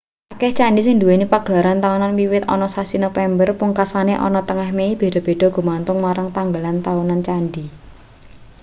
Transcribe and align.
akeh 0.35 0.51
candhi 0.57 0.81
sing 0.83 0.95
nduweni 0.97 1.25
pagelaran 1.33 1.79
taunan 1.83 2.13
wiwit 2.19 2.43
ana 2.53 2.67
sasi 2.75 2.95
nopember 2.99 3.49
pungkasane 3.59 4.13
ana 4.25 4.41
tengah 4.49 4.69
mei 4.77 4.91
beda-beda 5.01 5.47
gumantung 5.55 5.97
marang 6.05 6.29
tanggalan 6.37 6.77
taunan 6.85 7.21
candhi 7.27 7.63